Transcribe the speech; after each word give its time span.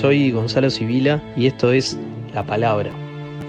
soy 0.00 0.30
Gonzalo 0.30 0.70
Sibila 0.70 1.22
y 1.36 1.46
esto 1.46 1.72
es 1.72 1.98
La 2.32 2.46
Palabra, 2.46 2.90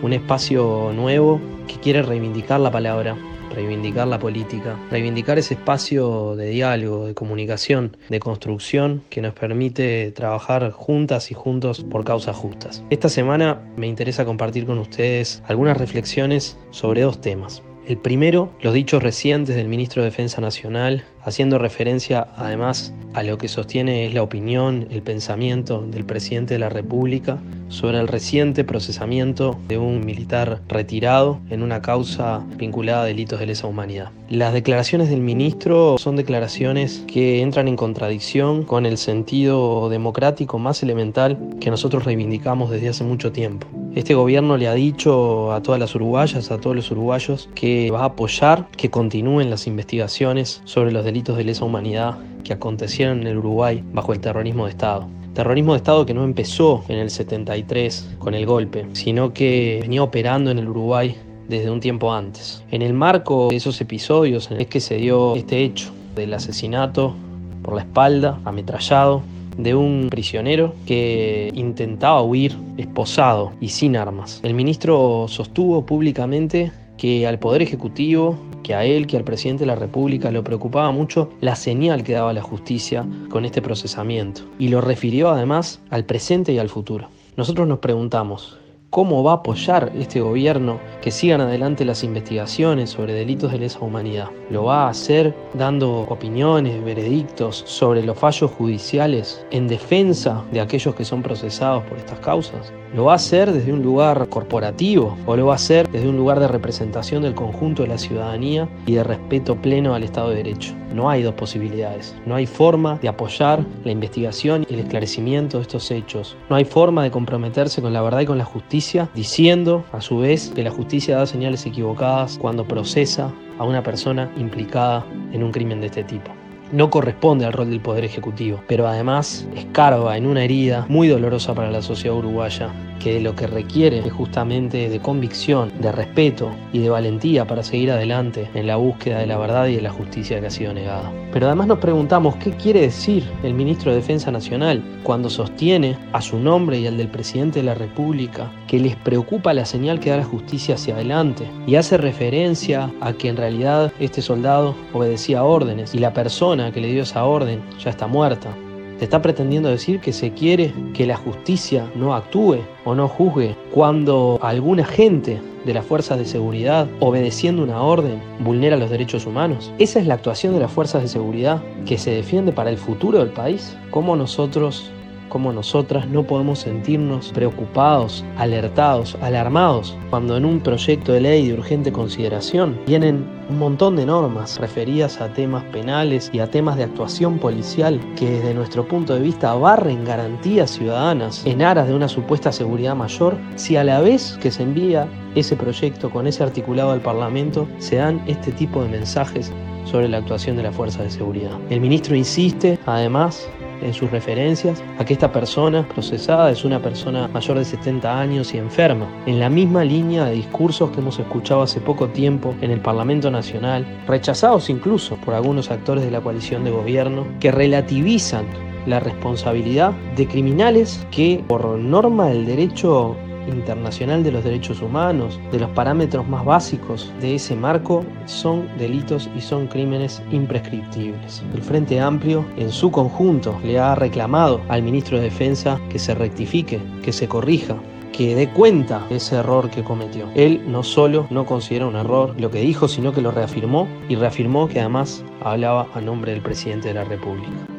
un 0.04 0.12
espacio 0.12 0.92
nuevo 0.94 1.40
que 1.66 1.76
quiere 1.76 2.02
reivindicar 2.02 2.60
la 2.60 2.70
palabra, 2.70 3.16
reivindicar 3.56 4.06
la 4.10 4.20
política, 4.20 4.78
reivindicar 4.90 5.40
ese 5.40 5.54
espacio 5.54 6.36
de 6.36 6.50
diálogo, 6.50 7.06
de 7.06 7.14
comunicación, 7.14 7.96
de 8.10 8.20
construcción 8.20 9.02
que 9.10 9.22
nos 9.22 9.34
permite 9.34 10.12
trabajar 10.12 10.72
juntas 10.72 11.32
y 11.32 11.36
juntos 11.36 11.86
por 11.90 12.04
causas 12.04 12.36
justas. 12.36 12.84
Esta 12.90 13.08
semana 13.08 13.62
me 13.78 13.88
interesa 13.88 14.26
compartir 14.26 14.66
con 14.66 14.78
ustedes 14.78 15.42
algunas 15.48 15.78
reflexiones 15.78 16.58
sobre 16.72 17.04
dos 17.04 17.22
temas. 17.22 17.64
El 17.88 17.98
primero, 17.98 18.52
los 18.62 18.76
dichos 18.76 19.02
recientes 19.02 19.56
del 19.56 19.68
ministro 19.68 20.04
de 20.04 20.10
Defensa 20.10 20.40
Nacional, 20.40 21.04
haciendo 21.24 21.58
referencia 21.58 22.28
además 22.38 22.94
a 23.14 23.24
lo 23.24 23.40
que 23.40 23.48
sostiene 23.48 24.06
es 24.06 24.14
la 24.14 24.22
opinión, 24.22 24.88
el 24.92 25.02
pensamiento 25.02 25.82
del 25.82 26.06
presidente 26.06 26.54
de 26.54 26.60
la 26.60 26.70
República 26.70 27.40
sobre 27.70 28.00
el 28.00 28.08
reciente 28.08 28.64
procesamiento 28.64 29.60
de 29.68 29.80
un 29.80 30.06
militar 30.06 30.62
retirado 30.68 31.40
en 31.50 31.64
una 31.64 31.82
causa 31.82 32.46
vinculada 32.56 33.02
a 33.02 33.06
delitos 33.06 33.40
de 33.40 33.48
lesa 33.48 33.66
humanidad. 33.66 34.12
Las 34.30 34.54
declaraciones 34.54 35.10
del 35.10 35.22
ministro 35.22 35.98
son 35.98 36.16
declaraciones 36.16 37.04
que 37.08 37.42
entran 37.42 37.68
en 37.68 37.78
contradicción 37.78 38.64
con 38.64 38.86
el 38.86 38.98
sentido 39.00 39.90
democrático 39.90 40.60
más 40.60 40.84
elemental 40.84 41.38
que 41.60 41.72
nosotros 41.72 42.06
reivindicamos 42.06 42.70
desde 42.70 42.90
hace 42.90 43.04
mucho 43.04 43.32
tiempo. 43.32 43.68
Este 43.94 44.14
gobierno 44.14 44.56
le 44.56 44.70
ha 44.70 44.74
dicho 44.74 45.52
a 45.52 45.62
todas 45.62 45.78
las 45.78 45.94
uruguayas, 45.96 46.50
a 46.50 46.62
todos 46.62 46.78
los 46.78 46.92
uruguayos, 46.92 47.50
que 47.54 47.92
va 47.92 48.04
a 48.04 48.06
apoyar 48.06 48.70
que 48.78 48.90
continúen 48.90 49.50
las 49.50 49.68
investigaciones 49.68 50.62
sobre 50.64 50.94
los 50.94 51.04
delitos 51.04 51.36
de 51.36 51.44
lesa 51.44 51.66
humanidad 51.66 52.18
que 52.46 52.54
acontecieron 52.54 53.20
en 53.20 53.28
el 53.28 53.38
Uruguay 53.40 53.84
bajo 53.92 54.14
el 54.14 54.22
terrorismo 54.22 54.64
de 54.64 54.72
Estado. 54.72 55.10
Terrorismo 55.34 55.74
de 55.74 55.78
Estado 55.78 56.06
que 56.06 56.14
no 56.14 56.24
empezó 56.24 56.86
en 56.88 57.00
el 57.00 57.10
73 57.10 58.16
con 58.18 58.34
el 58.34 58.46
golpe, 58.46 58.88
sino 58.94 59.34
que 59.34 59.80
venía 59.82 60.04
operando 60.04 60.52
en 60.52 60.60
el 60.60 60.70
Uruguay 60.70 61.18
desde 61.50 61.70
un 61.70 61.82
tiempo 61.82 62.14
antes. 62.14 62.64
En 62.72 62.82
el 62.82 62.94
marco 62.94 63.50
de 63.50 63.58
esos 63.58 63.82
episodios 63.82 64.50
es 64.58 64.68
que 64.68 64.80
se 64.80 64.96
dio 64.96 65.36
este 65.36 65.66
hecho 65.66 65.92
del 66.16 66.34
asesinato 66.34 67.14
por 67.62 67.76
la 67.76 67.82
espalda, 67.82 68.40
ametrallado, 68.46 69.22
de 69.58 69.76
un 69.76 70.08
prisionero 70.10 70.74
que 70.86 71.52
intentaba 71.54 72.22
huir 72.22 72.56
esposado 72.78 73.52
y 73.60 73.70
sin 73.70 73.96
armas. 73.98 74.40
El 74.44 74.54
ministro 74.54 75.26
sostuvo 75.28 75.86
públicamente 75.86 76.72
que 76.98 77.26
al 77.26 77.40
Poder 77.40 77.64
Ejecutivo, 77.64 78.38
que 78.64 78.76
a 78.76 78.86
él, 78.86 79.08
que 79.08 79.18
al 79.18 79.24
presidente 79.24 79.62
de 79.62 79.68
la 79.68 79.76
República 79.76 80.30
le 80.30 80.44
preocupaba 80.44 80.92
mucho 80.92 81.32
la 81.42 81.56
señal 81.56 82.04
que 82.04 82.14
daba 82.14 82.32
la 82.32 82.44
justicia 82.44 83.06
con 83.30 83.44
este 83.44 83.62
procesamiento. 83.62 84.42
Y 84.60 84.68
lo 84.68 84.82
refirió 84.82 85.30
además 85.30 85.82
al 85.90 86.06
presente 86.06 86.54
y 86.54 86.60
al 86.60 86.70
futuro. 86.70 87.10
Nosotros 87.38 87.68
nos 87.68 87.80
preguntamos, 87.80 88.60
cómo 88.92 89.24
va 89.24 89.32
a 89.32 89.36
apoyar 89.36 89.92
este 89.96 90.20
gobierno 90.20 90.80
que 91.02 91.12
sigan 91.12 91.42
adelante 91.42 91.86
las 91.86 92.04
investigaciones 92.04 92.92
sobre 92.92 93.14
delitos 93.14 93.52
de 93.52 93.60
lesa 93.60 93.80
humanidad. 93.80 94.30
Lo 94.50 94.66
va 94.66 94.86
a 94.86 94.90
hacer 94.90 95.34
dando 95.54 96.02
opiniones, 96.02 96.84
veredictos 96.84 97.64
sobre 97.66 98.04
los 98.04 98.20
fallos 98.20 98.52
judiciales 98.52 99.46
en 99.50 99.70
defensa 99.70 100.44
de 100.52 100.60
aquellos 100.60 100.94
que 100.94 101.06
son 101.06 101.24
procesados 101.24 101.84
por 101.84 101.98
estas 101.98 102.20
causas. 102.20 102.74
¿Lo 102.94 103.06
va 103.06 103.14
a 103.14 103.16
hacer 103.16 103.54
desde 103.54 103.72
un 103.72 103.82
lugar 103.82 104.28
corporativo 104.28 105.18
o 105.26 105.38
lo 105.38 105.48
va 105.48 105.54
a 105.54 105.56
hacer 105.56 105.90
desde 105.90 106.10
un 106.10 106.18
lugar 106.18 106.42
de 106.42 106.50
representación 106.50 107.24
del 107.24 107.34
conjunto 107.34 107.84
de 107.84 107.88
la 107.88 107.98
ciudadanía 107.98 108.68
y 108.86 108.96
de 108.96 109.04
respeto 109.06 109.56
pleno 109.56 109.96
al 109.96 110.04
Estado 110.04 110.32
de 110.32 110.36
Derecho? 110.36 110.81
No 110.94 111.10
hay 111.10 111.24
dos 111.24 111.34
posibilidades. 111.36 112.16
No 112.26 112.36
hay 112.36 112.46
forma 112.46 112.98
de 113.02 113.08
apoyar 113.08 113.66
la 113.84 113.92
investigación 113.92 114.66
y 114.70 114.74
el 114.76 114.82
esclarecimiento 114.82 115.58
de 115.58 115.64
estos 115.64 115.92
hechos. 115.92 116.36
No 116.50 116.56
hay 116.56 116.66
forma 116.66 117.04
de 117.04 117.12
comprometerse 117.12 117.82
con 117.82 117.94
la 117.94 118.02
verdad 118.02 118.22
y 118.22 118.26
con 118.26 118.38
la 118.38 118.46
justicia 118.46 119.10
diciendo 119.16 119.84
a 119.92 120.02
su 120.02 120.20
vez 120.20 120.52
que 120.54 120.64
la 120.64 120.72
justicia 120.72 121.18
da 121.18 121.26
señales 121.26 121.66
equivocadas 121.66 122.38
cuando 122.38 122.68
procesa 122.68 123.32
a 123.58 123.64
una 123.64 123.84
persona 123.84 124.32
implicada 124.38 125.06
en 125.32 125.44
un 125.44 125.52
crimen 125.52 125.82
de 125.82 125.88
este 125.88 126.04
tipo 126.04 126.32
no 126.72 126.90
corresponde 126.90 127.46
al 127.46 127.54
rol 127.54 127.70
del 127.70 127.82
Poder 127.82 128.06
Ejecutivo, 128.06 128.64
pero 128.68 128.88
además 128.88 129.46
escarba 129.56 130.16
en 130.18 130.26
una 130.26 130.44
herida 130.44 130.86
muy 130.88 131.08
dolorosa 131.08 131.54
para 131.54 131.70
la 131.70 131.82
sociedad 131.82 132.16
uruguaya 132.16 132.70
que 133.02 133.20
lo 133.20 133.36
que 133.36 133.48
requiere 133.48 134.00
es 134.00 134.12
justamente 134.12 134.90
de 134.90 135.00
convicción, 135.00 135.72
de 135.80 135.92
respeto 135.92 136.52
y 136.72 136.80
de 136.80 136.90
valentía 136.90 137.46
para 137.46 137.64
seguir 137.64 137.92
adelante 137.92 138.50
en 138.54 138.68
la 138.68 138.76
búsqueda 138.76 139.20
de 139.20 139.28
la 139.28 139.38
verdad 139.38 139.68
y 139.68 139.76
de 139.76 139.82
la 139.82 139.90
justicia 139.90 140.40
que 140.40 140.48
ha 140.48 140.52
sido 140.52 140.74
negada. 140.74 141.12
Pero 141.34 141.48
además 141.48 141.68
nos 141.68 141.80
preguntamos 141.80 142.36
qué 142.36 142.52
quiere 142.52 142.82
decir 142.82 143.24
el 143.44 143.54
ministro 143.54 143.92
de 143.92 143.98
Defensa 143.98 144.32
Nacional 144.32 144.84
cuando 145.04 145.30
sostiene 145.30 145.98
a 146.14 146.22
su 146.22 146.40
nombre 146.40 146.80
y 146.80 146.88
al 146.88 146.98
del 146.98 147.08
presidente 147.08 147.60
de 147.60 147.66
la 147.66 147.74
República 147.74 148.52
que 148.68 148.80
les 148.80 148.96
preocupa 148.96 149.54
la 149.54 149.66
señal 149.66 150.00
que 150.00 150.12
da 150.12 150.18
la 150.18 150.24
justicia 150.24 150.76
hacia 150.76 150.94
adelante 150.94 151.48
y 151.66 151.76
hace 151.76 151.98
referencia 151.98 152.92
a 153.02 153.14
que 153.14 153.30
en 153.30 153.38
realidad 153.38 153.92
este 154.00 154.22
soldado 154.22 154.76
obedecía 154.94 155.44
órdenes 155.44 155.96
y 155.96 156.00
la 156.00 156.14
persona 156.14 156.72
que 156.72 156.82
le 156.82 156.92
dio 156.92 157.04
esa 157.04 157.24
orden 157.26 157.62
ya 157.80 157.90
está 157.90 158.08
muerta 158.08 158.56
¿Se 159.02 159.06
está 159.06 159.20
pretendiendo 159.20 159.68
decir 159.68 160.00
que 160.00 160.14
se 160.14 160.32
quiere 160.32 160.72
que 160.94 161.08
la 161.08 161.18
justicia 161.18 161.92
no 161.96 162.14
actúe 162.14 162.60
o 162.86 162.94
no 162.94 163.08
juzgue 163.08 163.56
cuando 163.74 164.38
alguna 164.44 164.86
gente 164.86 165.42
de 165.66 165.74
las 165.74 165.88
fuerzas 165.88 166.20
de 166.20 166.26
seguridad, 166.26 166.88
obedeciendo 167.00 167.64
una 167.64 167.82
orden, 167.82 168.22
vulnera 168.42 168.78
los 168.78 168.92
derechos 168.92 169.26
humanos? 169.26 169.74
¿Esa 169.80 170.00
es 170.00 170.06
la 170.06 170.14
actuación 170.14 170.54
de 170.54 170.60
las 170.60 170.72
fuerzas 170.72 171.02
de 171.02 171.08
seguridad 171.08 171.64
que 171.84 171.98
se 171.98 172.12
defiende 172.12 172.52
para 172.52 172.70
el 172.70 172.78
futuro 172.78 173.18
del 173.18 173.32
país? 173.32 173.76
¿Cómo 173.90 174.16
nosotros 174.16 174.92
como 175.32 175.54
nosotras 175.54 176.08
no 176.08 176.24
podemos 176.24 176.60
sentirnos 176.60 177.32
preocupados, 177.32 178.26
alertados, 178.38 179.18
alarmados 179.22 179.98
cuando 180.10 180.36
en 180.36 180.44
un 180.44 180.60
proyecto 180.60 181.14
de 181.14 181.22
ley 181.22 181.48
de 181.48 181.54
urgente 181.54 181.92
consideración 181.92 182.78
vienen 182.86 183.26
un 183.50 183.58
montón 183.58 183.96
de 183.96 184.06
normas 184.06 184.60
referidas 184.60 185.22
a 185.22 185.34
temas 185.34 185.64
penales 185.72 186.30
y 186.34 186.40
a 186.40 186.52
temas 186.52 186.76
de 186.76 186.84
actuación 186.84 187.40
policial 187.40 188.00
que 188.16 188.30
desde 188.30 188.54
nuestro 188.54 188.88
punto 188.88 189.14
de 189.14 189.22
vista 189.22 189.54
barren 189.54 190.04
garantías 190.04 190.72
ciudadanas 190.72 191.46
en 191.46 191.62
aras 191.62 191.88
de 191.88 191.96
una 191.96 192.10
supuesta 192.10 192.52
seguridad 192.52 192.96
mayor, 192.96 193.38
si 193.56 193.78
a 193.78 193.84
la 193.84 194.02
vez 194.02 194.38
que 194.42 194.52
se 194.52 194.64
envía 194.64 195.08
ese 195.36 195.56
proyecto 195.56 196.10
con 196.10 196.28
ese 196.28 196.44
articulado 196.44 196.92
al 196.92 197.02
Parlamento 197.02 197.68
se 197.78 197.96
dan 197.96 198.22
este 198.28 198.52
tipo 198.52 198.84
de 198.84 198.90
mensajes 198.90 199.52
sobre 199.86 200.10
la 200.10 200.18
actuación 200.18 200.58
de 200.58 200.64
la 200.64 200.72
fuerza 200.72 201.04
de 201.04 201.10
seguridad. 201.10 201.58
El 201.70 201.82
ministro 201.82 202.16
insiste, 202.16 202.78
además, 202.86 203.50
en 203.82 203.94
sus 203.94 204.12
referencias 204.12 204.84
a 204.98 205.06
que 205.06 205.14
esta 205.14 205.32
persona 205.32 205.88
procesada 205.88 206.52
es 206.52 206.64
una 206.64 206.82
persona 206.82 207.28
mayor 207.28 207.58
de 207.58 207.66
70 207.66 208.20
años 208.20 208.54
y 208.54 208.58
enferma, 208.58 209.08
en 209.26 209.40
la 209.40 209.50
misma 209.50 209.84
línea 209.84 210.26
de 210.26 210.36
discursos 210.36 210.92
que 210.92 211.00
hemos 211.00 211.20
escuchado 211.20 211.62
hace 211.62 211.82
poco 211.82 212.10
tiempo 212.10 212.56
en 212.62 212.72
el 212.72 212.80
Parlamento 212.80 213.32
Nacional, 213.32 213.86
rechazados 214.08 214.70
incluso 214.70 215.16
por 215.18 215.34
algunos 215.34 215.72
actores 215.72 216.04
de 216.04 216.12
la 216.12 216.22
coalición 216.22 216.64
de 216.64 216.72
gobierno, 216.72 217.26
que 217.40 217.52
relativizan 217.52 218.46
la 218.86 219.00
responsabilidad 219.00 219.92
de 220.16 220.28
criminales 220.28 221.06
que 221.12 221.44
por 221.48 221.66
norma 221.78 222.28
del 222.28 222.46
derecho 222.46 223.16
internacional 223.48 224.24
de 224.24 224.32
los 224.32 224.44
derechos 224.44 224.82
humanos, 224.82 225.40
de 225.52 225.60
los 225.60 225.70
parámetros 225.72 226.28
más 226.28 226.46
básicos 226.46 227.12
de 227.20 227.36
ese 227.36 227.56
marco, 227.56 228.04
son 228.26 228.68
delitos 228.78 229.30
y 229.36 229.42
son 229.42 229.68
crímenes 229.68 230.22
imprescriptibles. 230.32 231.44
El 231.54 231.62
Frente 231.62 232.00
Amplio, 232.00 232.46
en 232.58 232.72
su 232.72 232.92
conjunto, 232.92 233.60
le 233.64 233.80
ha 233.80 233.96
reclamado 233.96 234.62
al 234.70 234.84
ministro 234.84 235.18
de 235.18 235.26
Defensa 235.26 235.80
que 235.90 236.00
se 236.00 236.16
rectifique, 236.16 236.80
que 237.04 237.12
se 237.12 237.28
corrija, 237.28 237.76
que 238.12 238.36
dé 238.36 238.50
cuenta 238.50 239.06
de 239.10 239.18
ese 239.18 239.38
error 239.38 239.70
que 239.70 239.84
cometió. 239.84 240.28
Él 240.36 240.62
no 240.68 240.84
solo 240.84 241.28
no 241.30 241.46
considera 241.46 241.88
un 241.88 241.96
error 241.96 242.36
lo 242.40 242.52
que 242.52 242.62
dijo, 242.62 242.88
sino 242.88 243.14
que 243.14 243.22
lo 243.22 243.32
reafirmó 243.32 243.88
y 244.10 244.16
reafirmó 244.16 244.68
que 244.68 244.80
además 244.80 245.24
hablaba 245.42 245.88
a 245.94 246.02
nombre 246.02 246.34
del 246.34 246.42
presidente 246.42 246.90
de 246.90 246.96
la 246.96 247.04
República. 247.06 247.71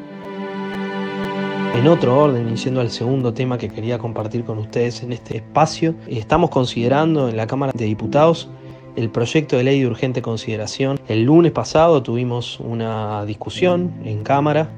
En 1.73 1.87
otro 1.87 2.15
orden, 2.15 2.47
iniciando 2.47 2.81
al 2.81 2.91
segundo 2.91 3.33
tema 3.33 3.57
que 3.57 3.67
quería 3.67 3.97
compartir 3.97 4.43
con 4.45 4.59
ustedes 4.59 5.01
en 5.01 5.11
este 5.11 5.37
espacio, 5.37 5.95
estamos 6.07 6.51
considerando 6.51 7.27
en 7.27 7.35
la 7.35 7.47
Cámara 7.47 7.71
de 7.75 7.85
Diputados 7.85 8.47
el 8.95 9.09
proyecto 9.09 9.57
de 9.57 9.63
ley 9.63 9.79
de 9.79 9.87
urgente 9.87 10.21
consideración. 10.21 10.99
El 11.07 11.23
lunes 11.23 11.51
pasado 11.51 12.03
tuvimos 12.03 12.59
una 12.59 13.25
discusión 13.25 13.91
en 14.05 14.23
Cámara 14.23 14.69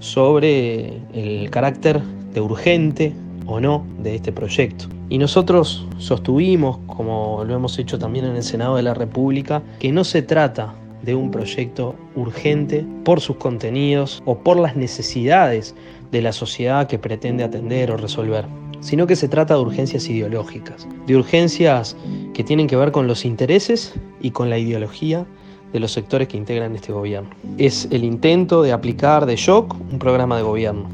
sobre 0.00 1.00
el 1.14 1.48
carácter 1.50 2.02
de 2.34 2.42
urgente 2.42 3.14
o 3.46 3.58
no 3.58 3.86
de 4.00 4.14
este 4.14 4.30
proyecto. 4.30 4.84
Y 5.08 5.16
nosotros 5.16 5.86
sostuvimos, 5.96 6.76
como 6.86 7.42
lo 7.46 7.54
hemos 7.54 7.78
hecho 7.78 7.98
también 7.98 8.26
en 8.26 8.36
el 8.36 8.42
Senado 8.42 8.76
de 8.76 8.82
la 8.82 8.92
República, 8.92 9.62
que 9.78 9.92
no 9.92 10.04
se 10.04 10.20
trata 10.20 10.74
de 11.04 11.14
un 11.14 11.30
proyecto 11.30 11.94
urgente 12.16 12.84
por 13.04 13.20
sus 13.20 13.36
contenidos 13.36 14.22
o 14.24 14.38
por 14.38 14.58
las 14.58 14.76
necesidades 14.76 15.74
de 16.14 16.22
la 16.22 16.32
sociedad 16.32 16.86
que 16.86 16.96
pretende 16.96 17.42
atender 17.42 17.90
o 17.90 17.96
resolver, 17.96 18.46
sino 18.78 19.04
que 19.04 19.16
se 19.16 19.26
trata 19.26 19.54
de 19.54 19.60
urgencias 19.60 20.08
ideológicas, 20.08 20.86
de 21.08 21.16
urgencias 21.16 21.96
que 22.32 22.44
tienen 22.44 22.68
que 22.68 22.76
ver 22.76 22.92
con 22.92 23.08
los 23.08 23.24
intereses 23.24 23.94
y 24.20 24.30
con 24.30 24.48
la 24.48 24.56
ideología 24.56 25.26
de 25.72 25.80
los 25.80 25.90
sectores 25.90 26.28
que 26.28 26.36
integran 26.36 26.72
este 26.76 26.92
gobierno. 26.92 27.30
Es 27.58 27.88
el 27.90 28.04
intento 28.04 28.62
de 28.62 28.70
aplicar 28.70 29.26
de 29.26 29.34
shock 29.34 29.74
un 29.90 29.98
programa 29.98 30.36
de 30.36 30.44
gobierno. 30.44 30.88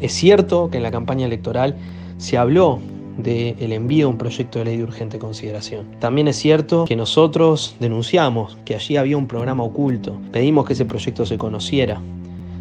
Es 0.00 0.12
cierto 0.12 0.70
que 0.70 0.76
en 0.76 0.84
la 0.84 0.92
campaña 0.92 1.26
electoral 1.26 1.76
se 2.18 2.38
habló 2.38 2.78
del 3.16 3.72
envío 3.72 4.06
de 4.06 4.12
un 4.12 4.18
proyecto 4.18 4.60
de 4.60 4.66
ley 4.66 4.76
de 4.76 4.84
urgente 4.84 5.18
consideración. 5.18 5.86
También 5.98 6.28
es 6.28 6.36
cierto 6.36 6.84
que 6.84 6.94
nosotros 6.94 7.74
denunciamos 7.80 8.58
que 8.64 8.76
allí 8.76 8.96
había 8.96 9.16
un 9.16 9.26
programa 9.26 9.64
oculto, 9.64 10.20
pedimos 10.30 10.66
que 10.66 10.74
ese 10.74 10.84
proyecto 10.84 11.26
se 11.26 11.36
conociera. 11.36 12.00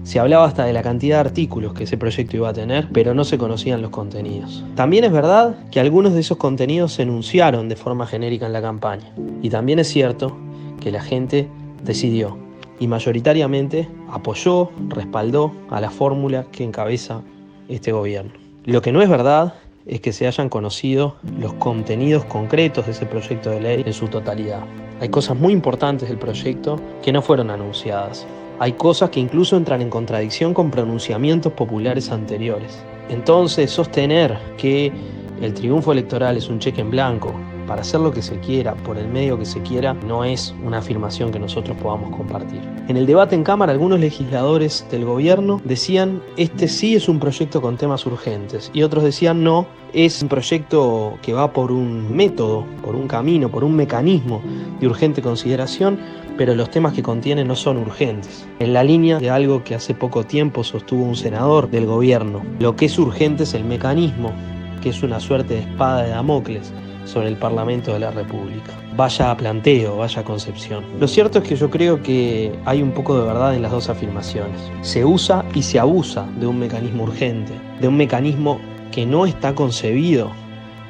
Se 0.04 0.20
hablaba 0.20 0.46
hasta 0.46 0.66
de 0.66 0.74
la 0.74 0.82
cantidad 0.82 1.18
de 1.18 1.30
artículos 1.30 1.74
que 1.74 1.84
ese 1.84 1.98
proyecto 1.98 2.36
iba 2.36 2.50
a 2.50 2.54
tener, 2.54 2.90
pero 2.92 3.14
no 3.14 3.24
se 3.24 3.38
conocían 3.38 3.82
los 3.82 3.92
contenidos. 3.92 4.64
También 4.76 5.04
es 5.04 5.12
verdad 5.12 5.56
que 5.70 5.80
algunos 5.80 6.14
de 6.14 6.22
esos 6.22 6.38
contenidos 6.38 6.94
se 6.94 7.04
enunciaron 7.04 7.70
de 7.70 7.76
forma 7.76 8.08
genérica 8.08 8.48
en 8.48 8.54
la 8.54 8.62
campaña. 8.62 9.14
Y 9.44 9.50
también 9.50 9.78
es 9.80 9.88
cierto 9.90 10.36
que 10.80 10.92
la 10.92 11.02
gente 11.02 11.48
decidió 11.84 12.38
y 12.80 12.88
mayoritariamente 12.88 13.88
apoyó, 14.10 14.72
respaldó 14.90 15.52
a 15.70 15.80
la 15.80 15.92
fórmula 15.92 16.48
que 16.52 16.64
encabeza 16.64 17.22
este 17.70 17.92
gobierno. 17.92 18.32
Lo 18.66 18.82
que 18.82 18.92
no 18.92 19.04
es 19.04 19.10
verdad 19.10 19.54
es 19.86 20.02
que 20.02 20.14
se 20.14 20.26
hayan 20.26 20.50
conocido 20.50 21.16
los 21.40 21.54
contenidos 21.54 22.26
concretos 22.26 22.88
de 22.88 22.94
ese 22.94 23.06
proyecto 23.06 23.52
de 23.52 23.62
ley 23.62 23.84
en 23.86 23.94
su 23.94 24.08
totalidad. 24.08 24.62
Hay 25.00 25.10
cosas 25.10 25.38
muy 25.38 25.54
importantes 25.54 26.10
del 26.10 26.18
proyecto 26.18 26.80
que 27.04 27.12
no 27.12 27.22
fueron 27.22 27.52
anunciadas. 27.52 28.26
Hay 28.62 28.74
cosas 28.74 29.10
que 29.10 29.20
incluso 29.20 29.58
entran 29.58 29.82
en 29.82 29.90
contradicción 29.90 30.54
con 30.54 30.70
pronunciamientos 30.70 31.52
populares 31.54 32.12
anteriores. 32.12 32.86
Entonces, 33.10 33.72
sostener 33.72 34.38
que 34.56 34.94
el 35.42 35.56
triunfo 35.56 35.92
electoral 35.92 36.38
es 36.38 36.48
un 36.48 36.60
cheque 36.60 36.82
en 36.82 36.92
blanco 36.92 37.34
para 37.72 37.84
hacer 37.84 38.02
lo 38.02 38.12
que 38.12 38.22
se 38.22 38.38
quiera, 38.42 38.76
por 38.76 38.98
el 38.98 39.08
medio 39.08 39.40
que 39.40 39.46
se 39.46 39.62
quiera, 39.62 39.94
no 39.94 40.26
es 40.26 40.54
una 40.62 40.80
afirmación 40.80 41.32
que 41.32 41.40
nosotros 41.40 41.78
podamos 41.82 42.14
compartir. 42.14 42.60
En 42.90 42.98
el 42.98 43.06
debate 43.06 43.34
en 43.34 43.46
Cámara, 43.46 43.72
algunos 43.72 43.98
legisladores 43.98 44.86
del 44.92 45.06
gobierno 45.06 45.62
decían, 45.64 46.22
este 46.36 46.68
sí 46.68 46.96
es 46.96 47.08
un 47.08 47.18
proyecto 47.18 47.62
con 47.62 47.78
temas 47.78 48.06
urgentes, 48.06 48.72
y 48.74 48.84
otros 48.84 49.06
decían, 49.06 49.46
no, 49.46 49.68
es 49.94 50.22
un 50.22 50.28
proyecto 50.28 51.18
que 51.22 51.32
va 51.32 51.54
por 51.54 51.72
un 51.72 52.14
método, 52.14 52.66
por 52.84 52.94
un 52.94 53.08
camino, 53.08 53.48
por 53.48 53.64
un 53.64 53.74
mecanismo 53.74 54.42
de 54.82 54.88
urgente 54.88 55.22
consideración, 55.22 55.98
pero 56.38 56.54
los 56.56 56.70
temas 56.72 56.92
que 56.92 57.02
contiene 57.02 57.46
no 57.46 57.56
son 57.56 57.78
urgentes. 57.78 58.46
En 58.60 58.74
la 58.74 58.84
línea 58.84 59.18
de 59.18 59.30
algo 59.30 59.64
que 59.64 59.76
hace 59.76 59.94
poco 59.94 60.26
tiempo 60.26 60.66
sostuvo 60.66 61.06
un 61.06 61.16
senador 61.16 61.70
del 61.70 61.86
gobierno, 61.86 62.42
lo 62.60 62.76
que 62.76 62.88
es 62.88 63.00
urgente 63.00 63.44
es 63.44 63.54
el 63.54 63.64
mecanismo, 63.64 64.34
que 64.82 64.90
es 64.90 65.04
una 65.04 65.22
suerte 65.22 65.54
de 65.54 65.60
espada 65.62 66.04
de 66.04 66.10
Damocles 66.10 66.74
sobre 67.06 67.28
el 67.28 67.38
Parlamento 67.38 67.94
de 67.94 68.00
la 68.00 68.12
República. 68.12 68.72
Vaya 68.96 69.36
planteo, 69.36 69.98
vaya 69.98 70.24
concepción. 70.24 70.84
Lo 71.00 71.08
cierto 71.08 71.40
es 71.40 71.48
que 71.48 71.56
yo 71.56 71.70
creo 71.70 72.02
que 72.02 72.52
hay 72.66 72.82
un 72.82 72.92
poco 72.92 73.18
de 73.18 73.26
verdad 73.26 73.56
en 73.56 73.62
las 73.62 73.72
dos 73.72 73.90
afirmaciones. 73.90 74.60
Se 74.82 75.06
usa 75.06 75.46
y 75.54 75.64
se 75.64 75.80
abusa 75.80 76.26
de 76.40 76.48
un 76.48 76.60
mecanismo 76.60 77.04
urgente, 77.04 77.54
de 77.80 77.88
un 77.88 77.98
mecanismo 77.98 78.60
que 78.92 79.06
no 79.06 79.26
está 79.26 79.56
concebido 79.56 80.32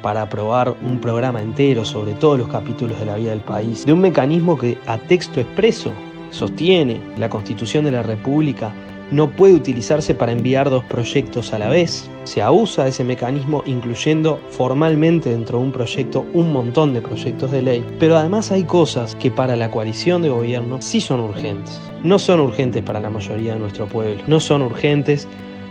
para 0.02 0.22
aprobar 0.22 0.74
un 0.82 0.98
programa 0.98 1.40
entero 1.40 1.84
sobre 1.84 2.14
todos 2.14 2.38
los 2.38 2.48
capítulos 2.48 2.98
de 2.98 3.06
la 3.06 3.14
vida 3.14 3.30
del 3.30 3.40
país, 3.40 3.86
de 3.86 3.92
un 3.92 4.00
mecanismo 4.00 4.58
que 4.58 4.76
a 4.86 4.98
texto 4.98 5.40
expreso 5.40 5.92
sostiene 6.30 7.00
la 7.16 7.28
Constitución 7.28 7.84
de 7.84 7.92
la 7.92 8.02
República 8.02 8.74
no 9.12 9.30
puede 9.30 9.54
utilizarse 9.54 10.14
para 10.14 10.32
enviar 10.32 10.70
dos 10.70 10.82
proyectos 10.84 11.52
a 11.52 11.58
la 11.58 11.68
vez. 11.68 12.10
Se 12.24 12.42
abusa 12.42 12.84
de 12.84 12.90
ese 12.90 13.04
mecanismo 13.04 13.62
incluyendo 13.66 14.40
formalmente 14.50 15.30
dentro 15.30 15.58
de 15.58 15.64
un 15.64 15.72
proyecto 15.72 16.26
un 16.32 16.52
montón 16.52 16.94
de 16.94 17.02
proyectos 17.02 17.50
de 17.50 17.62
ley, 17.62 17.84
pero 18.00 18.16
además 18.16 18.50
hay 18.50 18.64
cosas 18.64 19.14
que 19.16 19.30
para 19.30 19.54
la 19.54 19.70
coalición 19.70 20.22
de 20.22 20.30
gobierno 20.30 20.80
sí 20.80 21.00
son 21.00 21.20
urgentes. 21.20 21.80
No 22.02 22.18
son 22.18 22.40
urgentes 22.40 22.82
para 22.82 23.00
la 23.00 23.10
mayoría 23.10 23.52
de 23.52 23.60
nuestro 23.60 23.86
pueblo, 23.86 24.22
no 24.26 24.40
son 24.40 24.62
urgentes 24.62 25.28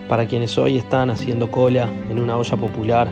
para 0.08 0.28
quienes 0.28 0.58
hoy 0.58 0.78
están 0.78 1.10
haciendo 1.10 1.50
cola 1.50 1.90
en 2.10 2.20
una 2.20 2.38
olla 2.38 2.58
popular 2.58 3.10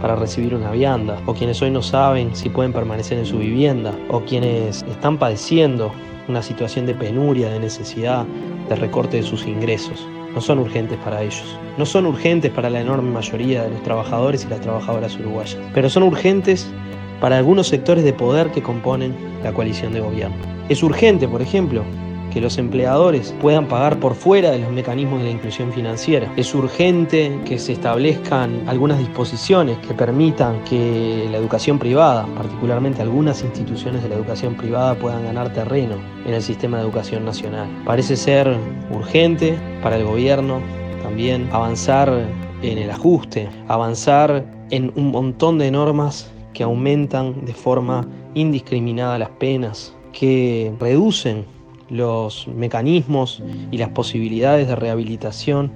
para 0.00 0.14
recibir 0.14 0.54
una 0.54 0.70
vianda, 0.70 1.18
o 1.26 1.34
quienes 1.34 1.60
hoy 1.62 1.70
no 1.70 1.82
saben 1.82 2.36
si 2.36 2.50
pueden 2.50 2.72
permanecer 2.72 3.18
en 3.18 3.26
su 3.26 3.38
vivienda, 3.38 3.92
o 4.10 4.20
quienes 4.20 4.82
están 4.82 5.18
padeciendo 5.18 5.90
una 6.28 6.42
situación 6.42 6.86
de 6.86 6.94
penuria, 6.94 7.48
de 7.48 7.60
necesidad, 7.60 8.26
de 8.68 8.76
recorte 8.76 9.18
de 9.18 9.22
sus 9.22 9.46
ingresos. 9.46 10.06
No 10.34 10.40
son 10.40 10.58
urgentes 10.58 10.98
para 10.98 11.22
ellos. 11.22 11.58
No 11.78 11.86
son 11.86 12.06
urgentes 12.06 12.50
para 12.50 12.68
la 12.68 12.80
enorme 12.80 13.10
mayoría 13.10 13.62
de 13.62 13.70
los 13.70 13.82
trabajadores 13.82 14.44
y 14.44 14.48
las 14.48 14.60
trabajadoras 14.60 15.16
uruguayas. 15.18 15.58
Pero 15.72 15.88
son 15.88 16.02
urgentes 16.02 16.68
para 17.20 17.38
algunos 17.38 17.68
sectores 17.68 18.04
de 18.04 18.12
poder 18.12 18.50
que 18.50 18.62
componen 18.62 19.14
la 19.42 19.52
coalición 19.52 19.92
de 19.92 20.00
gobierno. 20.00 20.36
Es 20.68 20.82
urgente, 20.82 21.26
por 21.28 21.40
ejemplo, 21.40 21.84
que 22.36 22.42
los 22.42 22.58
empleadores 22.58 23.34
puedan 23.40 23.66
pagar 23.66 23.98
por 23.98 24.14
fuera 24.14 24.50
de 24.50 24.58
los 24.58 24.70
mecanismos 24.70 25.20
de 25.20 25.24
la 25.24 25.30
inclusión 25.30 25.72
financiera. 25.72 26.30
Es 26.36 26.54
urgente 26.54 27.40
que 27.46 27.58
se 27.58 27.72
establezcan 27.72 28.68
algunas 28.68 28.98
disposiciones 28.98 29.78
que 29.78 29.94
permitan 29.94 30.62
que 30.64 31.26
la 31.32 31.38
educación 31.38 31.78
privada, 31.78 32.26
particularmente 32.36 33.00
algunas 33.00 33.42
instituciones 33.42 34.02
de 34.02 34.10
la 34.10 34.16
educación 34.16 34.54
privada, 34.54 34.94
puedan 34.96 35.24
ganar 35.24 35.50
terreno 35.54 35.94
en 36.26 36.34
el 36.34 36.42
sistema 36.42 36.76
de 36.76 36.82
educación 36.82 37.24
nacional. 37.24 37.70
Parece 37.86 38.16
ser 38.16 38.54
urgente 38.94 39.58
para 39.82 39.96
el 39.96 40.04
gobierno 40.04 40.60
también 41.02 41.48
avanzar 41.52 42.12
en 42.60 42.76
el 42.76 42.90
ajuste, 42.90 43.48
avanzar 43.66 44.44
en 44.68 44.92
un 44.94 45.10
montón 45.10 45.56
de 45.56 45.70
normas 45.70 46.30
que 46.52 46.64
aumentan 46.64 47.46
de 47.46 47.54
forma 47.54 48.06
indiscriminada 48.34 49.18
las 49.18 49.30
penas, 49.30 49.94
que 50.12 50.70
reducen 50.78 51.55
los 51.88 52.48
mecanismos 52.48 53.42
y 53.70 53.78
las 53.78 53.90
posibilidades 53.90 54.68
de 54.68 54.76
rehabilitación 54.76 55.72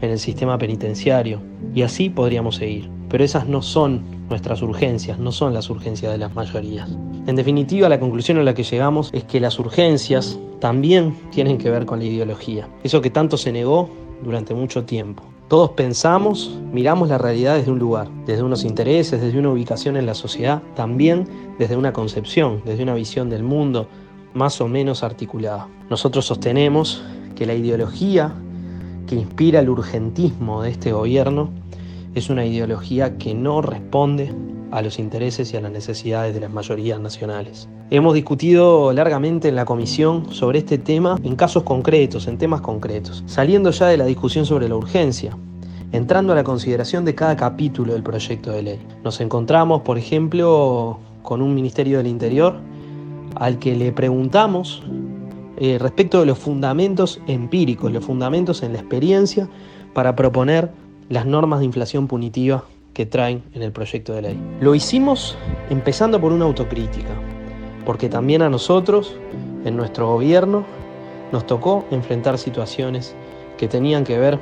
en 0.00 0.10
el 0.10 0.18
sistema 0.18 0.58
penitenciario. 0.58 1.40
Y 1.74 1.82
así 1.82 2.10
podríamos 2.10 2.56
seguir. 2.56 2.90
Pero 3.08 3.24
esas 3.24 3.46
no 3.46 3.62
son 3.62 4.02
nuestras 4.28 4.62
urgencias, 4.62 5.18
no 5.18 5.32
son 5.32 5.54
las 5.54 5.70
urgencias 5.70 6.12
de 6.12 6.18
las 6.18 6.34
mayorías. 6.34 6.90
En 7.26 7.36
definitiva, 7.36 7.88
la 7.88 8.00
conclusión 8.00 8.38
a 8.38 8.42
la 8.42 8.54
que 8.54 8.62
llegamos 8.62 9.10
es 9.12 9.24
que 9.24 9.40
las 9.40 9.58
urgencias 9.58 10.38
también 10.60 11.14
tienen 11.30 11.58
que 11.58 11.70
ver 11.70 11.86
con 11.86 11.98
la 11.98 12.06
ideología. 12.06 12.68
Eso 12.82 13.00
que 13.00 13.10
tanto 13.10 13.36
se 13.36 13.52
negó 13.52 13.88
durante 14.22 14.54
mucho 14.54 14.84
tiempo. 14.84 15.22
Todos 15.48 15.70
pensamos, 15.72 16.58
miramos 16.72 17.08
la 17.10 17.18
realidad 17.18 17.56
desde 17.56 17.70
un 17.70 17.78
lugar, 17.78 18.08
desde 18.26 18.42
unos 18.42 18.64
intereses, 18.64 19.20
desde 19.20 19.38
una 19.38 19.50
ubicación 19.50 19.96
en 19.96 20.06
la 20.06 20.14
sociedad, 20.14 20.62
también 20.74 21.28
desde 21.58 21.76
una 21.76 21.92
concepción, 21.92 22.62
desde 22.64 22.82
una 22.82 22.94
visión 22.94 23.28
del 23.28 23.42
mundo, 23.42 23.86
más 24.34 24.60
o 24.60 24.68
menos 24.68 25.02
articulada. 25.02 25.68
Nosotros 25.88 26.26
sostenemos 26.26 27.02
que 27.34 27.46
la 27.46 27.54
ideología 27.54 28.32
que 29.06 29.14
inspira 29.14 29.60
el 29.60 29.68
urgentismo 29.68 30.62
de 30.62 30.70
este 30.70 30.92
gobierno 30.92 31.50
es 32.14 32.30
una 32.30 32.44
ideología 32.44 33.16
que 33.16 33.34
no 33.34 33.62
responde 33.62 34.32
a 34.70 34.82
los 34.82 34.98
intereses 34.98 35.52
y 35.52 35.56
a 35.56 35.60
las 35.60 35.70
necesidades 35.70 36.34
de 36.34 36.40
las 36.40 36.50
mayorías 36.50 36.98
nacionales. 36.98 37.68
Hemos 37.90 38.14
discutido 38.14 38.92
largamente 38.92 39.48
en 39.48 39.56
la 39.56 39.64
comisión 39.64 40.32
sobre 40.32 40.60
este 40.60 40.78
tema 40.78 41.18
en 41.22 41.36
casos 41.36 41.62
concretos, 41.62 42.26
en 42.26 42.38
temas 42.38 42.60
concretos, 42.60 43.22
saliendo 43.26 43.70
ya 43.70 43.86
de 43.86 43.96
la 43.96 44.04
discusión 44.04 44.46
sobre 44.46 44.68
la 44.68 44.74
urgencia, 44.74 45.36
entrando 45.92 46.32
a 46.32 46.36
la 46.36 46.42
consideración 46.42 47.04
de 47.04 47.14
cada 47.14 47.36
capítulo 47.36 47.92
del 47.92 48.02
proyecto 48.02 48.50
de 48.50 48.62
ley. 48.62 48.80
Nos 49.04 49.20
encontramos, 49.20 49.82
por 49.82 49.96
ejemplo, 49.96 50.98
con 51.22 51.40
un 51.40 51.54
Ministerio 51.54 51.98
del 51.98 52.08
Interior 52.08 52.56
al 53.36 53.58
que 53.58 53.74
le 53.74 53.92
preguntamos 53.92 54.82
eh, 55.56 55.78
respecto 55.80 56.20
de 56.20 56.26
los 56.26 56.38
fundamentos 56.38 57.20
empíricos, 57.26 57.92
los 57.92 58.04
fundamentos 58.04 58.62
en 58.62 58.72
la 58.72 58.80
experiencia 58.80 59.48
para 59.92 60.16
proponer 60.16 60.70
las 61.08 61.26
normas 61.26 61.60
de 61.60 61.66
inflación 61.66 62.08
punitiva 62.08 62.64
que 62.92 63.06
traen 63.06 63.42
en 63.54 63.62
el 63.62 63.72
proyecto 63.72 64.14
de 64.14 64.22
ley. 64.22 64.40
Lo 64.60 64.74
hicimos 64.74 65.36
empezando 65.70 66.20
por 66.20 66.32
una 66.32 66.44
autocrítica, 66.44 67.10
porque 67.84 68.08
también 68.08 68.42
a 68.42 68.48
nosotros, 68.48 69.14
en 69.64 69.76
nuestro 69.76 70.08
gobierno, 70.08 70.64
nos 71.32 71.46
tocó 71.46 71.84
enfrentar 71.90 72.38
situaciones 72.38 73.14
que 73.58 73.68
tenían 73.68 74.04
que 74.04 74.18
ver 74.18 74.38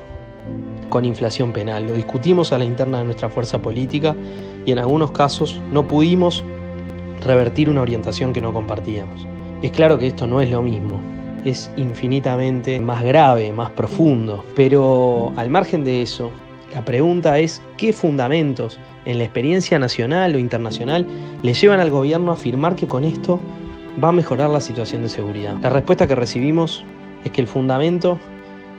con 0.88 1.04
inflación 1.04 1.52
penal. 1.52 1.86
Lo 1.86 1.94
discutimos 1.94 2.52
a 2.52 2.58
la 2.58 2.64
interna 2.64 2.98
de 2.98 3.04
nuestra 3.04 3.28
fuerza 3.30 3.60
política 3.60 4.14
y 4.66 4.72
en 4.72 4.78
algunos 4.78 5.10
casos 5.10 5.60
no 5.72 5.88
pudimos 5.88 6.44
revertir 7.24 7.68
una 7.68 7.82
orientación 7.82 8.32
que 8.32 8.40
no 8.40 8.52
compartíamos. 8.52 9.26
Es 9.62 9.70
claro 9.70 9.98
que 9.98 10.08
esto 10.08 10.26
no 10.26 10.40
es 10.40 10.50
lo 10.50 10.62
mismo, 10.62 11.00
es 11.44 11.70
infinitamente 11.76 12.78
más 12.80 13.02
grave, 13.02 13.52
más 13.52 13.70
profundo, 13.70 14.44
pero 14.54 15.32
al 15.36 15.50
margen 15.50 15.84
de 15.84 16.02
eso, 16.02 16.30
la 16.74 16.84
pregunta 16.84 17.38
es 17.38 17.62
qué 17.76 17.92
fundamentos 17.92 18.78
en 19.04 19.18
la 19.18 19.24
experiencia 19.24 19.78
nacional 19.78 20.34
o 20.34 20.38
internacional 20.38 21.06
le 21.42 21.54
llevan 21.54 21.80
al 21.80 21.90
gobierno 21.90 22.30
a 22.30 22.34
afirmar 22.34 22.76
que 22.76 22.86
con 22.86 23.04
esto 23.04 23.40
va 24.02 24.08
a 24.08 24.12
mejorar 24.12 24.50
la 24.50 24.60
situación 24.60 25.02
de 25.02 25.08
seguridad. 25.08 25.56
La 25.60 25.70
respuesta 25.70 26.06
que 26.06 26.14
recibimos 26.14 26.84
es 27.24 27.30
que 27.30 27.40
el 27.40 27.46
fundamento 27.46 28.18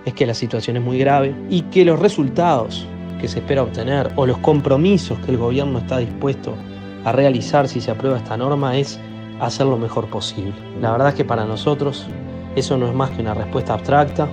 es 0.06 0.14
que 0.14 0.26
la 0.26 0.34
situación 0.34 0.78
es 0.78 0.84
muy 0.84 0.98
grave 0.98 1.36
y 1.50 1.62
que 1.64 1.86
los 1.86 2.00
resultados 2.00 2.88
que 3.22 3.28
se 3.28 3.40
espera 3.40 3.64
obtener 3.64 4.12
o 4.16 4.26
los 4.26 4.38
compromisos 4.40 5.18
que 5.20 5.32
el 5.32 5.38
gobierno 5.38 5.80
está 5.80 6.00
dispuesto 6.00 6.56
a 7.04 7.12
realizar 7.12 7.68
si 7.68 7.82
se 7.82 7.92
aprueba 7.92 8.18
esta 8.18 8.38
norma 8.38 8.78
es 8.78 9.00
hacer 9.40 9.66
lo 9.66 9.78
mejor 9.78 10.08
posible. 10.08 10.54
La 10.82 10.92
verdad 10.92 11.10
es 11.10 11.16
que 11.16 11.26
para 11.26 11.46
nosotros 11.46 12.08
eso 12.56 12.78
no 12.78 12.88
es 12.88 12.94
más 12.94 13.10
que 13.12 13.22
una 13.22 13.34
respuesta 13.34 13.74
abstracta 13.74 14.28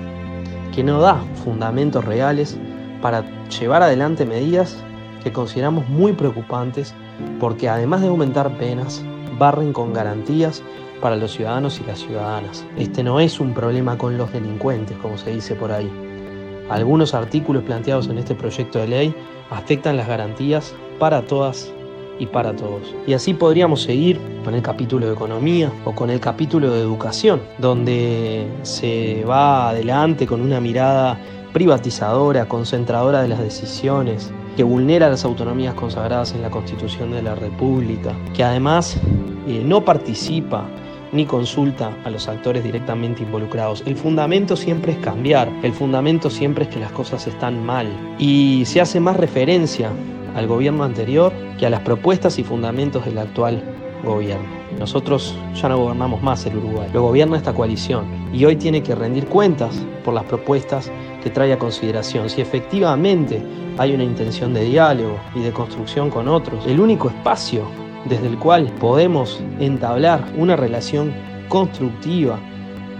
que 0.75 0.85
no 0.85 1.01
da 1.01 1.23
fundamentos 1.45 2.05
reales 2.05 2.59
para 3.03 3.25
llevar 3.49 3.83
adelante 3.83 4.25
medidas 4.25 4.77
que 5.23 5.33
consideramos 5.33 5.89
muy 5.89 6.13
preocupantes 6.13 6.95
porque 7.39 7.69
además 7.69 8.03
de 8.03 8.09
aumentar 8.09 8.57
penas, 8.57 9.03
barren 9.39 9.73
con 9.73 9.93
garantías 9.93 10.63
para 11.01 11.17
los 11.17 11.33
ciudadanos 11.33 11.81
y 11.81 11.85
las 11.85 11.99
ciudadanas. 11.99 12.65
Este 12.77 13.03
no 13.03 13.21
es 13.21 13.41
un 13.41 13.55
problema 13.55 13.97
con 13.97 14.19
los 14.19 14.33
delincuentes, 14.33 14.97
como 14.99 15.17
se 15.17 15.31
dice 15.33 15.55
por 15.55 15.73
ahí. 15.73 15.91
Algunos 16.69 17.15
artículos 17.15 17.65
planteados 17.65 18.09
en 18.09 18.19
este 18.19 18.35
proyecto 18.35 18.79
de 18.79 18.89
ley 18.89 19.15
afectan 19.51 19.97
las 19.97 20.07
garantías 20.07 20.75
para 20.99 21.23
todas 21.23 21.73
y 22.21 22.27
para 22.27 22.55
todos. 22.55 22.95
Y 23.07 23.15
así 23.15 23.35
podríamos 23.35 23.83
seguir 23.83 24.21
con 24.45 24.55
el 24.55 24.63
capítulo 24.63 25.07
de 25.07 25.15
economía 25.15 25.73
o 25.85 25.93
con 25.93 26.11
el 26.11 26.21
capítulo 26.21 26.71
de 26.71 26.81
educación, 26.81 27.41
donde 27.59 28.47
se 28.63 29.25
va 29.25 29.71
adelante 29.71 30.27
con 30.27 30.41
una 30.41 30.61
mirada 30.61 31.19
privatizadora, 31.53 32.47
concentradora 32.47 33.23
de 33.23 33.29
las 33.29 33.41
decisiones, 33.41 34.31
que 34.57 34.63
vulnera 34.63 35.09
las 35.09 35.25
autonomías 35.25 35.75
consagradas 35.75 36.33
en 36.35 36.43
la 36.43 36.51
Constitución 36.51 37.11
de 37.11 37.23
la 37.23 37.35
República, 37.35 38.15
que 38.35 38.45
además 38.45 38.97
eh, 39.49 39.63
no 39.65 39.85
participa 39.85 40.69
ni 41.13 41.25
consulta 41.27 41.97
a 42.05 42.11
los 42.11 42.29
actores 42.29 42.63
directamente 42.63 43.23
involucrados. 43.23 43.83
El 43.87 43.97
fundamento 43.97 44.57
siempre 44.57 44.93
es 44.93 44.99
cambiar, 44.99 45.51
el 45.63 45.73
fundamento 45.73 46.31
siempre 46.31 46.65
es 46.65 46.71
que 46.71 46.79
las 46.79 46.93
cosas 46.93 47.27
están 47.27 47.65
mal 47.65 47.89
y 48.19 48.65
se 48.67 48.81
hace 48.81 49.01
más 49.01 49.17
referencia 49.17 49.91
al 50.35 50.47
gobierno 50.47 50.85
anterior 50.85 51.33
que 51.59 51.67
a 51.67 51.71
las 51.71 51.81
propuestas 51.81 52.39
y 52.39 52.45
fundamentos 52.45 53.05
del 53.05 53.19
actual 53.19 53.63
gobierno. 54.05 54.47
Nosotros 54.79 55.37
ya 55.55 55.69
no 55.69 55.79
gobernamos 55.79 56.23
más 56.23 56.47
el 56.47 56.57
Uruguay, 56.57 56.89
lo 56.93 57.03
gobierna 57.03 57.37
esta 57.37 57.53
coalición 57.53 58.07
y 58.33 58.45
hoy 58.45 58.57
tiene 58.57 58.83
que 58.83 58.95
rendir 58.95 59.27
cuentas 59.27 59.75
por 60.05 60.15
las 60.15 60.25
propuestas 60.25 60.91
que 61.23 61.31
trae 61.31 61.53
a 61.53 61.59
consideración. 61.59 62.31
Si 62.31 62.41
efectivamente 62.41 63.43
hay 63.79 63.95
una 63.95 64.05
intención 64.05 64.55
de 64.55 64.65
diálogo 64.65 65.19
y 65.35 65.41
de 65.41 65.53
construcción 65.53 66.11
con 66.11 66.29
otros, 66.29 66.67
el 66.67 66.81
único 66.81 67.09
espacio 67.09 67.65
desde 68.07 68.29
el 68.29 68.39
cual 68.39 68.73
podemos 68.81 69.43
entablar 69.59 70.25
una 70.37 70.57
relación 70.57 71.13
constructiva 71.49 72.39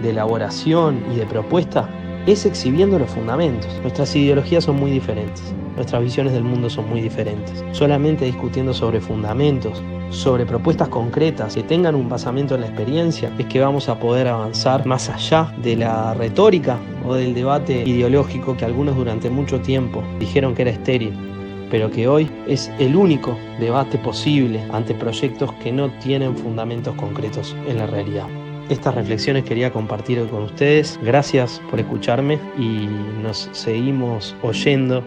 de 0.01 0.11
elaboración 0.11 1.03
y 1.13 1.17
de 1.17 1.25
propuesta 1.25 1.89
es 2.25 2.45
exhibiendo 2.45 2.99
los 2.99 3.09
fundamentos. 3.09 3.69
Nuestras 3.81 4.15
ideologías 4.15 4.63
son 4.63 4.77
muy 4.77 4.91
diferentes, 4.91 5.53
nuestras 5.75 6.01
visiones 6.01 6.33
del 6.33 6.43
mundo 6.43 6.69
son 6.69 6.89
muy 6.89 7.01
diferentes. 7.01 7.63
Solamente 7.71 8.25
discutiendo 8.25 8.73
sobre 8.73 9.01
fundamentos, 9.01 9.81
sobre 10.09 10.45
propuestas 10.45 10.89
concretas 10.89 11.55
que 11.55 11.63
tengan 11.63 11.95
un 11.95 12.09
basamento 12.09 12.55
en 12.55 12.61
la 12.61 12.67
experiencia, 12.67 13.33
es 13.37 13.45
que 13.47 13.59
vamos 13.59 13.89
a 13.89 13.99
poder 13.99 14.27
avanzar 14.27 14.85
más 14.85 15.09
allá 15.09 15.53
de 15.61 15.75
la 15.75 16.13
retórica 16.13 16.77
o 17.05 17.13
del 17.15 17.33
debate 17.33 17.83
ideológico 17.85 18.55
que 18.55 18.65
algunos 18.65 18.95
durante 18.95 19.29
mucho 19.29 19.59
tiempo 19.61 20.03
dijeron 20.19 20.53
que 20.53 20.63
era 20.63 20.71
estéril 20.71 21.31
pero 21.71 21.89
que 21.89 22.07
hoy 22.07 22.29
es 22.47 22.69
el 22.79 22.95
único 22.95 23.39
debate 23.59 23.97
posible 23.97 24.61
ante 24.71 24.93
proyectos 24.93 25.53
que 25.63 25.71
no 25.71 25.89
tienen 25.99 26.35
fundamentos 26.35 26.93
concretos 26.95 27.55
en 27.65 27.77
la 27.77 27.87
realidad. 27.87 28.27
Estas 28.71 28.95
reflexiones 28.95 29.43
quería 29.43 29.73
compartir 29.73 30.25
con 30.29 30.43
ustedes. 30.43 30.97
Gracias 31.03 31.61
por 31.69 31.81
escucharme 31.81 32.39
y 32.57 32.87
nos 33.21 33.49
seguimos 33.51 34.33
oyendo 34.43 35.03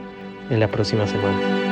en 0.51 0.61
la 0.61 0.69
próxima 0.69 1.07
semana. 1.07 1.64